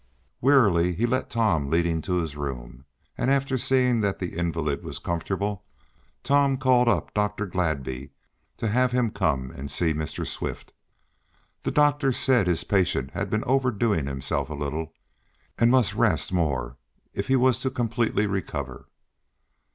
[0.41, 2.85] Wearily he let Tom lead him to his room,
[3.19, 5.63] and after seeing that the invalid was comfortable
[6.23, 7.45] Tom called up Dr.
[7.45, 8.09] Gladby,
[8.57, 10.25] to have him come and see Mr.
[10.25, 10.73] Swift.
[11.61, 14.91] The doctor said his patient had been overdoing himself a little,
[15.59, 16.77] and must rest more
[17.13, 18.87] if he was to completely recover.